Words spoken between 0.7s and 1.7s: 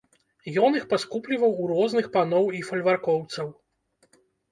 іх паскупліваў у